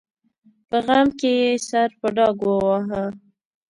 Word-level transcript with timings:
په 0.69 0.77
غم 0.85 1.07
کې 1.19 1.31
یې 1.41 1.49
سر 1.67 1.89
په 1.99 2.07
ډاګ 2.15 2.37
وواهه. 2.43 3.03